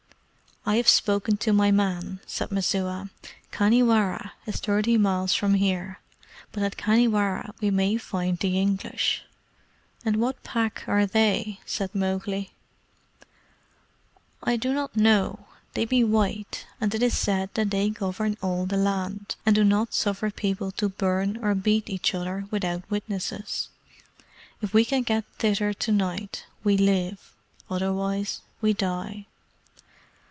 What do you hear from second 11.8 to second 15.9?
Mowgli. "I do not know. They